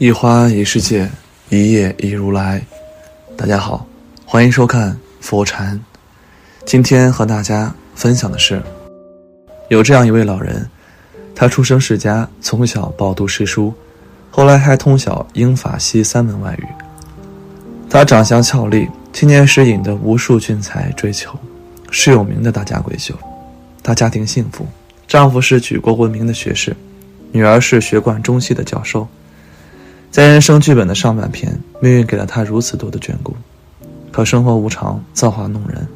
[0.00, 1.06] 一花一世界，
[1.50, 2.64] 一叶一如来。
[3.36, 3.86] 大家好，
[4.24, 5.78] 欢迎收看佛禅。
[6.64, 8.62] 今天和大家分享的是，
[9.68, 10.66] 有这样一位老人，
[11.34, 13.74] 他出生世家，从小饱读诗书，
[14.30, 16.66] 后来还通晓英法西三门外语。
[17.90, 21.38] 他长相俏丽，青年时引得无数俊才追求，
[21.90, 23.14] 是有名的大家闺秀。
[23.82, 24.66] 她家庭幸福，
[25.06, 26.74] 丈夫是举国闻名的学士，
[27.32, 29.06] 女儿是学贯中西的教授。
[30.10, 33.32] 在人生剧本的上半篇，命运给了他如此多的眷顾，
[34.10, 35.86] 可生活无常，造化弄人。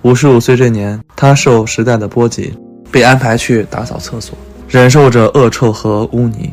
[0.00, 2.54] 五十五岁这年，他受时代的波及，
[2.90, 4.36] 被安排去打扫厕所，
[4.66, 6.50] 忍受着恶臭和污泥。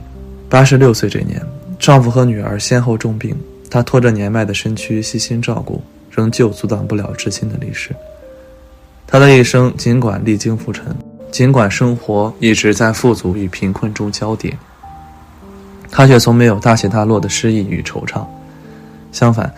[0.49, 1.41] 八十六岁这年，
[1.79, 3.33] 丈夫和女儿先后重病，
[3.69, 5.81] 她拖着年迈的身躯悉心照顾，
[6.11, 7.95] 仍旧阻挡不了至亲的离世。
[9.07, 10.93] 她的一生尽管历经浮沉，
[11.31, 14.53] 尽管生活一直在富足与贫困中交叠。
[15.95, 18.25] 他却从没有大起大落的失意与惆怅，
[19.11, 19.53] 相反，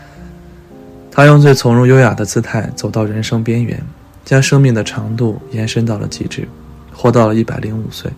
[1.10, 3.82] 他用最从容优雅的姿态走到人生边缘，
[4.26, 6.46] 将生命的长度延伸到了极致，
[6.94, 8.12] 活到了一百零五岁。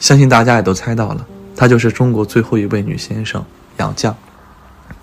[0.00, 1.24] 相信大家也都猜到了，
[1.54, 3.40] 她就是中国最后一位女先生
[3.76, 4.12] 杨绛。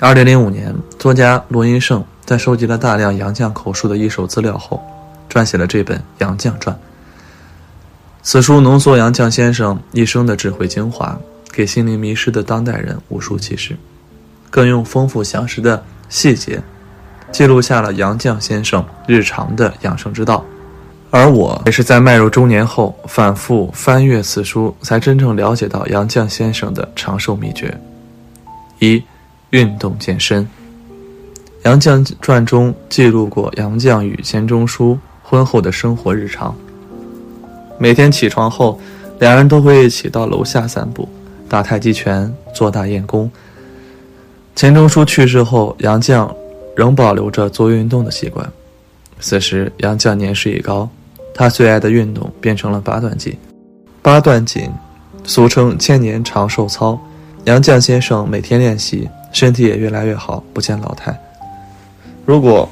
[0.01, 4.83] 二零零五年，作家罗英胜在收集了大量杨绛口述的一手资料后，
[5.29, 6.75] 撰写了这本《杨绛传》。
[8.23, 11.19] 此书浓缩杨绛先生一生的智慧精华，
[11.51, 13.75] 给心灵迷失的当代人无数启示，
[14.51, 16.61] 更用丰富详实的细节，
[17.31, 20.45] 记录下了杨绛先生日常的养生之道。
[21.09, 27.75] 而我也是在迈入中年后，反复翻阅此书，才真正了解到杨绛先生的长寿秘诀：
[28.77, 29.03] 一、
[29.49, 30.43] 运动健身。
[31.63, 36.55] 《杨绛传》中记录过杨绛与钱钟书婚后的生活日常。
[37.81, 38.79] 每天起床后，
[39.17, 41.09] 两人都会一起到楼下散步、
[41.49, 43.27] 打太极拳、做大雁功。
[44.55, 46.31] 钱钟书去世后，杨绛
[46.75, 48.47] 仍保留着做运动的习惯。
[49.19, 50.87] 此时，杨绛年事已高，
[51.33, 53.35] 他最爱的运动变成了八段锦。
[54.03, 54.69] 八段锦，
[55.23, 56.95] 俗称千年长寿操。
[57.45, 61.19] 杨绛先生每天练习，身体也越来越好，不见老态。
[62.27, 62.69] 如果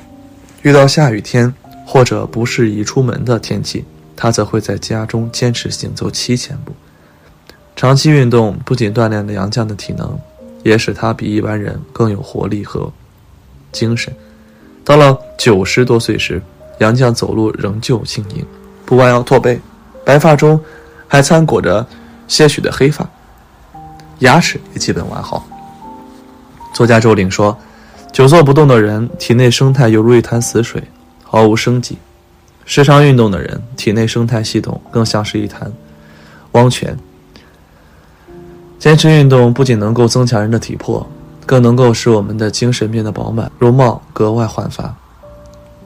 [0.62, 1.52] 遇到下雨天
[1.84, 3.84] 或者不适宜出门的天气，
[4.22, 6.74] 他则会在家中坚持行走七千步。
[7.74, 10.20] 长期运动不仅锻炼了杨绛的体能，
[10.62, 12.92] 也使他比一般人更有活力和
[13.72, 14.14] 精神。
[14.84, 16.42] 到了九十多岁时，
[16.80, 18.46] 杨绛走路仍旧轻盈，
[18.86, 19.58] 不弯腰驼背，
[20.04, 20.60] 白发中
[21.08, 21.88] 还掺裹着
[22.28, 23.10] 些许的黑发，
[24.20, 25.48] 牙齿也基本完好。
[26.74, 27.58] 作家周岭说
[28.12, 30.84] ：“久坐不动的人，体内生态犹如一潭死水，
[31.24, 31.98] 毫无生机。”
[32.70, 35.74] 时常运动的人，体内生态系统更像是一潭
[36.52, 36.96] 汪泉。
[38.78, 41.10] 坚持运动不仅能够增强人的体魄，
[41.48, 44.96] 更能够使我们的精神变得饱满，容貌格外焕发。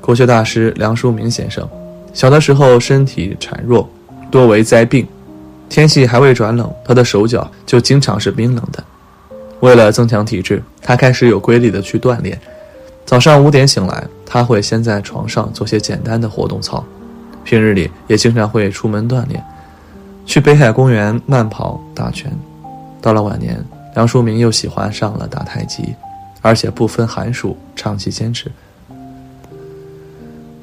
[0.02, 1.66] 国学大师梁漱溟先生，
[2.14, 3.90] 小的时候身体孱弱，
[4.30, 5.08] 多为灾病，
[5.70, 8.84] 天气还未转冷，他的手脚就经常是冰冷的。
[9.62, 12.38] 为了增强体质，他开始有规律的去锻炼。
[13.06, 16.84] 早上五点醒来，他会先在床上做些简单的活动操，
[17.44, 19.44] 平日里也经常会出门锻炼，
[20.26, 22.32] 去北海公园慢跑、打拳。
[23.02, 23.64] 到了晚年，
[23.96, 25.94] 梁漱溟又喜欢上了打太极，
[26.42, 28.50] 而且不分寒暑，长期坚持。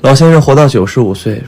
[0.00, 1.42] 老先生活到九十五岁，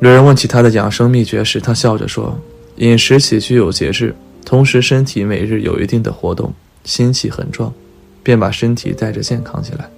[0.00, 2.38] 有人问起他的养生秘诀时，他笑着说
[2.76, 6.52] ：“饮食起居有节制，同时身体每日有一定的活动，
[6.84, 7.72] 心气很壮，
[8.22, 9.84] 便把身体带着健康起来。”《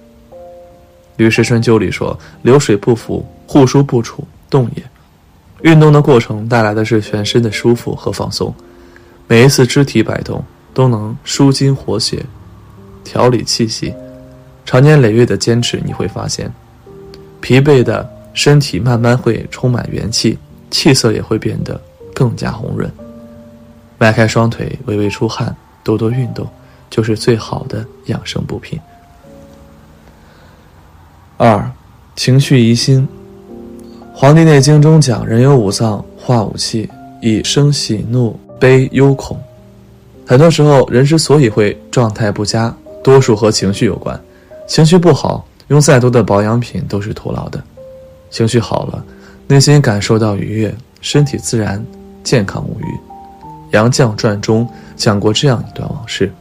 [1.17, 4.83] 吕氏春秋》里说：“流水不腐，户枢不处，动也。”
[5.63, 8.53] 运动的过程带来的是全身的舒服和放松，
[9.27, 12.23] 每一次肢体摆动都能舒筋活血、
[13.03, 13.93] 调理气息。
[14.65, 16.53] 长年累月的坚持，你会发现，
[17.41, 20.37] 疲惫的身体慢慢会充满元气，
[20.69, 21.81] 气色也会变得
[22.13, 22.91] 更加红润。
[23.97, 26.47] 迈开双腿，微微出汗，多多运动，
[26.91, 28.79] 就是最好的养生补品。
[31.39, 31.71] 二，
[32.15, 33.07] 情绪疑心。
[34.11, 36.89] 《黄帝内经》中讲，人有五脏，化五气，
[37.21, 39.39] 以生喜怒悲忧恐。
[40.25, 44.19] 很多时候，人之所以会状态不佳，多数和情绪有关。
[44.67, 47.63] 情绪不好，用再多的保养品都是徒劳的。
[48.31, 49.05] 情绪好了，
[49.45, 51.85] 内心感受到愉悦，身体自然
[52.23, 52.85] 健康无虞。
[53.73, 56.33] 《杨绛传》中讲过这样一段往事：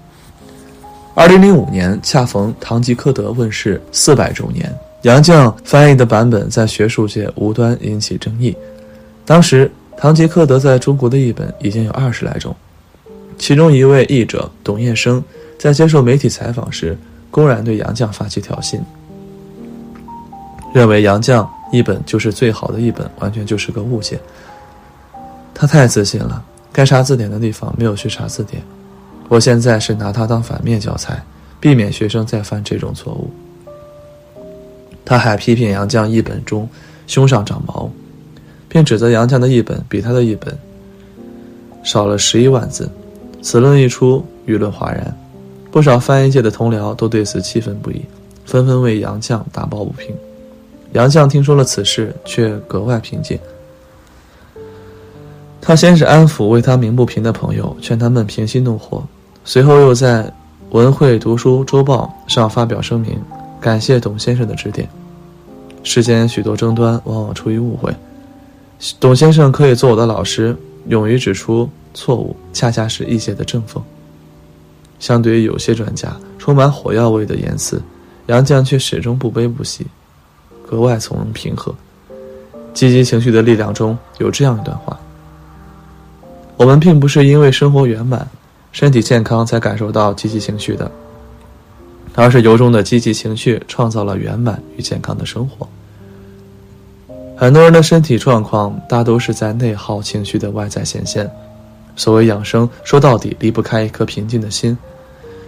[1.14, 4.74] 二零零五年，恰逢《堂吉诃德》问世四百周年。
[5.06, 8.56] 杨绛翻译的版本在学术界无端引起争议。
[9.24, 9.70] 当时，
[10.00, 12.52] 《堂吉诃德》在中国的译本已经有二十来种，
[13.38, 15.22] 其中一位译者董业生
[15.60, 16.98] 在接受媒体采访时，
[17.30, 18.80] 公然对杨绛发起挑衅，
[20.74, 24.18] 认为杨绛译本就是最好的译本，完全就是个误解。
[25.54, 26.42] 他太自信了，
[26.72, 28.60] 该查字典的地方没有去查字典。
[29.28, 31.22] 我现在是拿他当反面教材，
[31.60, 33.30] 避免学生再犯这种错误。
[35.06, 36.68] 他还批评杨绛译本中
[37.06, 37.88] 胸上长毛，
[38.68, 40.54] 并指责杨绛的译本比他的一本
[41.82, 42.90] 少了十一万字。
[43.40, 45.16] 此论一出，舆论哗然，
[45.70, 48.02] 不少翻译界的同僚都对此气愤不已，
[48.44, 50.12] 纷纷为杨绛打抱不平。
[50.92, 53.38] 杨绛听说了此事，却格外平静。
[55.60, 59.04] 他先是安抚为他鸣不平的朋友，劝他们平息怒火。
[59.44, 60.24] 随后又在
[60.70, 63.16] 《文汇读书周报》上发表声明，
[63.66, 64.88] 感谢董先生的指点。
[65.82, 67.92] 世间许多争端，往往出于误会。
[69.00, 73.82] 董先生可以做我的老师，勇于指出错误，恰恰是一些的正风。
[75.00, 77.82] 相对于有些专家充满火药味的言辞，
[78.26, 79.84] 杨绛却始终不卑不喜，
[80.64, 81.74] 格外从容平和。
[82.72, 84.96] 积极情绪的力量中有这样一段话：
[86.56, 88.28] 我们并不是因为生活圆满。
[88.70, 90.88] 身体健康才感受到积极情绪的，
[92.16, 95.68] 而是由衷的积极情绪创造了圆满与健康的生活。
[97.36, 101.30] 很多人的身体状况大都是在内耗情绪的外在显现。
[101.94, 104.76] 所谓养生，说到底离不开一颗平静的心，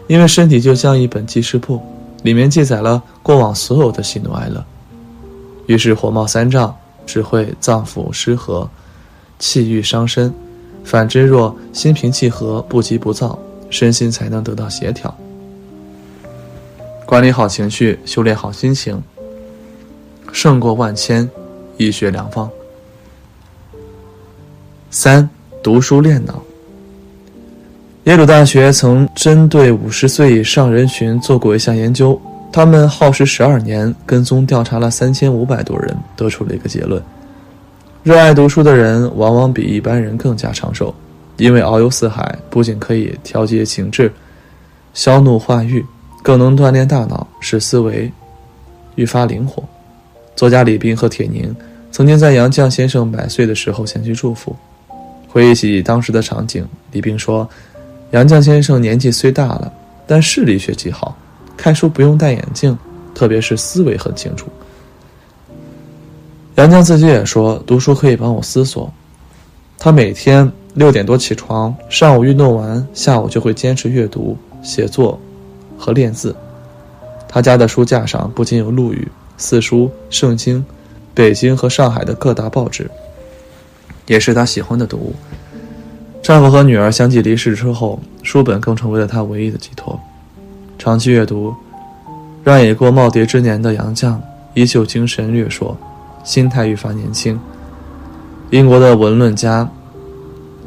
[0.06, 1.80] 因为身体就像一本记事簿，
[2.22, 4.62] 里面记载了过往所有的喜怒哀乐。
[5.66, 6.74] 于是火冒三丈，
[7.06, 8.68] 只会脏腑失和，
[9.38, 10.32] 气郁伤身。
[10.84, 13.38] 反之，若心平气和，不急不躁，
[13.68, 15.14] 身心才能得到协调。
[17.08, 19.02] 管理好情绪，修炼好心情，
[20.30, 21.26] 胜过万千
[21.78, 22.50] 医学良方。
[24.90, 25.26] 三、
[25.62, 26.42] 读书练脑。
[28.04, 32.20] 耶鲁大学曾针对五十岁以上人群做过一项研究，
[32.52, 37.02] 他们耗时十二年，跟踪调查了三千五百多人，得出了一个结论。
[38.02, 40.94] 热爱读书的人往往比一般人更加长寿，
[41.38, 44.12] 因为遨游四海不仅可以调节情志、
[44.92, 45.82] 消怒化郁，
[46.28, 48.12] 更能锻炼大脑，使思维
[48.96, 49.64] 愈发灵活。
[50.36, 51.56] 作家李斌和铁凝
[51.90, 54.54] 曾经在杨绛先生百岁的时候前去祝福，
[55.26, 57.48] 回忆起当时的场景，李斌说
[58.12, 59.72] ：“杨绛先生年纪虽大了，
[60.06, 61.16] 但视力却极好，
[61.56, 62.76] 看书不用戴眼镜，
[63.14, 64.48] 特别是思维很清楚。”
[66.56, 68.92] 杨绛自己也说，读书可以帮我思索。
[69.78, 75.18] 他每天六点多起床，上午运动完，下午就会坚持阅读、写作
[75.78, 76.34] 和练字。
[77.28, 80.64] 他家的书架上不仅有陆羽、四书、圣经、
[81.14, 82.90] 北京和上海的各大报纸，
[84.06, 85.14] 也是他喜欢的读物。
[86.22, 89.98] 丈夫和女儿相继离世之后，书本更成为了他唯一的寄托。
[90.78, 91.54] 长期阅读，
[92.42, 94.18] 让已过耄耋之年的杨绛
[94.54, 95.76] 依旧精神略硕。
[96.24, 97.40] 心态愈发年轻。
[98.50, 99.66] 英国的文论家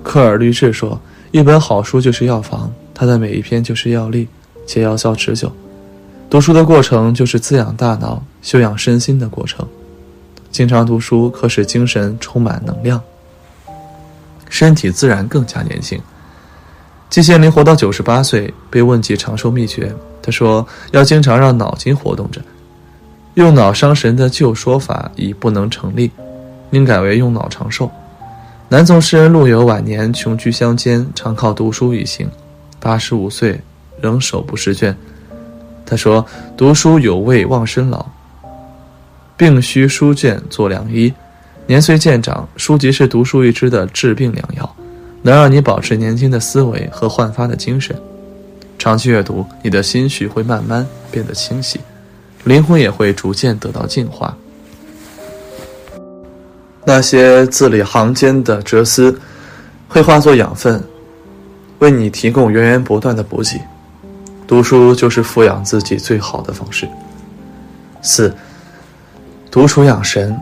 [0.02, 1.00] 科尔律治说
[1.30, 4.28] ：“一本好书就是药房，它的每一篇就是药力，
[4.66, 5.52] 且药效持久。
[6.30, 9.68] 读书的过程就是滋养大脑、修养身心的过程。
[10.50, 13.02] 经常读书可使精神充满能量，
[14.50, 16.00] 身体自然更加年轻。”
[17.10, 22.42] 季羡林活到九十八岁，被问及长寿秘诀，他说：“要经常让脑筋活动着。”
[23.36, 26.12] 用脑伤神的旧说法已不能成立，
[26.72, 27.92] 应改为用脑长寿。
[28.70, 32.30] 南宋诗人陆游晚年穷居乡间，常靠读书一行，
[32.80, 33.60] 八十五岁
[34.02, 34.96] 仍手不释卷。
[35.86, 36.26] 他说
[36.58, 38.06] ：“读书有味忘身老，
[39.36, 41.14] 病须书卷做良医。
[41.68, 44.76] 年岁渐长，书籍是独树一帜的治病良药，
[45.22, 47.96] 能让你保持年轻的思维和焕发的精神。
[48.80, 51.80] 长期阅读，你的心绪会慢慢变得清晰。”
[52.44, 54.36] 灵魂也会逐渐得到净化。
[56.84, 59.16] 那些字里行间的哲思，
[59.88, 60.84] 会化作养分，
[61.78, 63.62] 为你提供源源不断的补给。
[64.52, 66.86] 读书就是富养自己最好的方式。
[68.02, 68.36] 四，
[69.50, 70.38] 独处养神。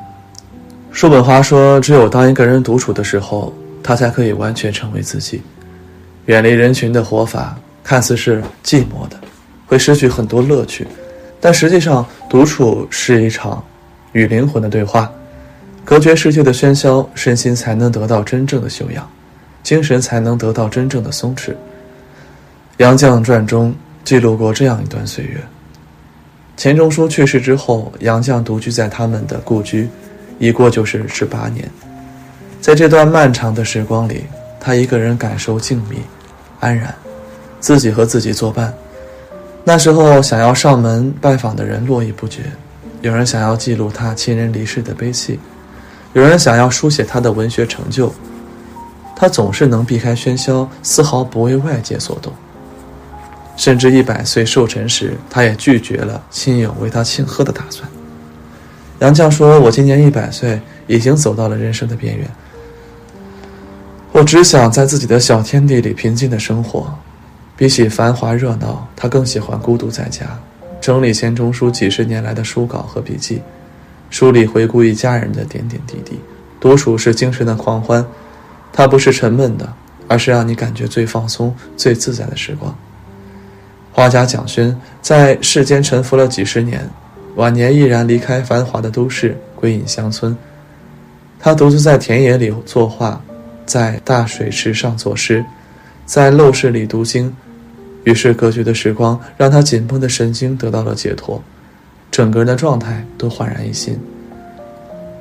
[0.91, 5.43] 叔本华说：“只有当一个人独处的时候，他才可以完全成为自己。
[6.25, 9.19] 远离人群的活法，看似是寂寞的，
[9.67, 10.87] 会失去很多乐趣。”
[11.39, 13.63] 但实际上，独处是一场
[14.13, 15.07] 与灵魂的对话，
[15.85, 19.07] 隔绝世界的喧嚣，身心才能得到真正的修养，
[19.61, 21.51] 精神才能得到真正的松弛。
[22.77, 23.71] 《杨绛传》中
[24.09, 25.39] 记录过这样一段岁月：
[26.57, 29.87] 钱钟书去世之后，杨绛独居在他们的故居，
[30.39, 31.69] 一过就是十八年。
[32.59, 34.23] 在这段漫长的时光里，
[34.59, 35.97] 他一个人感受静谧，
[36.59, 36.91] 安然，
[37.59, 38.73] 自己和自己作伴。
[39.63, 42.41] 那时候，想要上门拜访的人络绎不绝，
[43.01, 45.39] 有人想要记录他亲人离世的悲戚，
[46.13, 48.11] 有人想要书写他的文学成就。
[49.15, 52.33] 他总是能避开喧嚣，丝毫不为外界所动。
[53.59, 57.85] 甚至一百岁寿辰时，他也拒绝了亲友为他庆贺的打算。
[58.99, 62.25] 杨绛说：“我今年一百岁，已经走到了人生的边缘。
[64.13, 66.97] 我只想在自己的小天地里平静的生活。
[67.57, 70.25] 比起繁华热闹，他更喜欢孤独在家，
[70.79, 73.41] 整理钱钟书几十年来的书稿和笔记，
[74.09, 76.17] 梳理回顾一家人的点点滴滴。
[76.61, 78.05] 独处是精神的狂欢。”
[78.71, 79.73] 它不是沉闷的，
[80.07, 82.73] 而是让你感觉最放松、最自在的时光。
[83.99, 86.89] 画家蒋勋在世间沉浮了几十年，
[87.35, 90.33] 晚年毅然离开繁华的都市，归隐乡村。
[91.37, 93.21] 他独自在田野里作画，
[93.65, 95.43] 在大水池上作诗，
[96.05, 97.35] 在陋室里读经。
[98.05, 101.43] 与世隔绝的时光让他紧绷的神经得到了解脱，
[102.09, 103.99] 整个人的状态都焕然一新。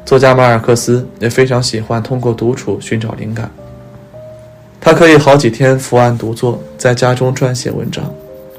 [0.05, 3.51] 作家马尔克斯也非常喜欢通过独处寻找灵感。
[4.81, 8.09] 他可以好几天伏案独坐，在家中撰写文章，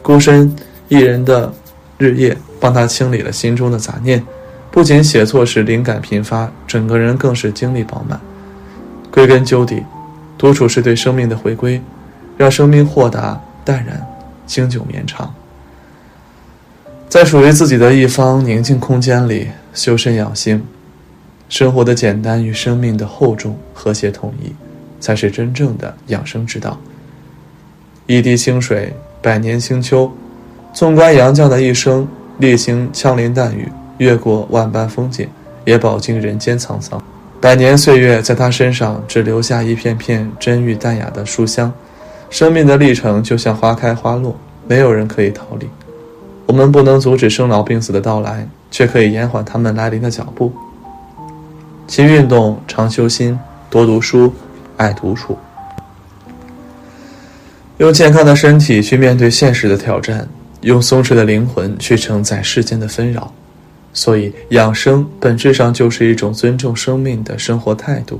[0.02, 0.54] 孤身
[0.88, 1.54] 一人的
[1.98, 4.24] 日夜帮他清理了心中的杂念。
[4.72, 8.20] 不仅写作时灵感频发，整个人更是精力饱满。
[9.12, 9.84] 归根究底，
[10.38, 11.82] 独处是对生命的回归，
[12.38, 14.06] 让生命豁达淡然，
[14.46, 15.34] 经久绵长。
[17.08, 20.64] 在属于自己的一方宁静空间里修身养性。
[21.50, 24.54] 生活的简单与生命的厚重和谐统一，
[25.00, 26.80] 才是真正的养生之道。
[28.06, 30.12] 一滴清水，百年清秋。
[30.72, 32.08] 纵观杨绛的一生，
[32.38, 35.28] 历经枪林弹雨，越过万般风景，
[35.66, 37.02] 也饱经人间沧桑。
[37.42, 41.72] 百年岁月在他身上只留下一片片真玉淡雅的书香。
[42.30, 44.36] 生命的历程就像花开花落，
[44.68, 45.68] 没有人可以逃离。
[46.46, 50.54] 我们不能阻止生老病死的到来，却可以延缓他们来临的脚步。
[51.88, 54.32] 勤运动，常修心，多读书，
[54.78, 55.38] 爱独处，
[57.80, 60.28] 用健康的身体去面对现实的挑战，
[60.62, 63.34] 用松弛的灵魂去承载世间的纷扰。
[63.94, 68.20] 所以，养生本质上就是一种尊重生命的生活态度。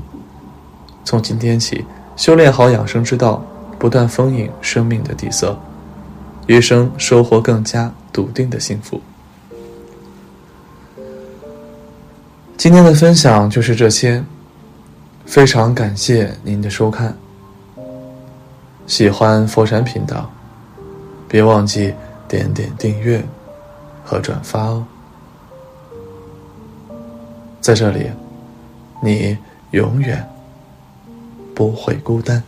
[1.04, 1.84] 从今天起，
[2.16, 3.44] 修炼好养生之道，
[3.78, 5.58] 不断丰盈生命的底色，
[6.46, 8.98] 余生收获更加笃定的幸福。
[12.56, 14.24] 今天的分享就是这些，
[15.26, 17.14] 非常感谢您的收看。
[18.90, 20.28] 喜欢佛山频道，
[21.28, 21.94] 别忘记
[22.26, 23.24] 点点订阅
[24.04, 24.84] 和转发哦。
[27.60, 28.10] 在这里，
[29.00, 29.38] 你
[29.70, 30.28] 永远
[31.54, 32.42] 不会孤单。